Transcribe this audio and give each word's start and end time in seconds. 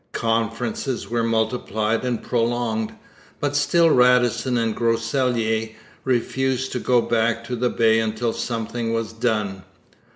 Conferences 0.13 1.11
were 1.11 1.21
multiplied 1.21 2.03
and 2.03 2.23
prolonged; 2.23 2.93
but 3.39 3.55
still 3.55 3.91
Radisson 3.91 4.57
and 4.57 4.75
Groseilliers 4.75 5.75
refused 6.03 6.71
to 6.71 6.79
go 6.79 7.01
back 7.03 7.43
to 7.43 7.55
the 7.55 7.69
Bay 7.69 7.99
until 7.99 8.33
something 8.33 8.93
was 8.93 9.13
done. 9.13 9.61